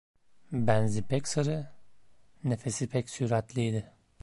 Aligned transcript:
Benzi 0.51 1.03
pek 1.07 1.27
sarı, 1.27 1.69
nefesi 2.43 2.89
pek 2.89 3.09
süratliydi. 3.09 3.91